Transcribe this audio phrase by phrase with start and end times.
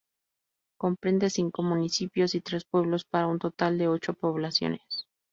[0.79, 5.05] Comprende cinco municipios y tres pueblos, para un total de ocho poblaciones.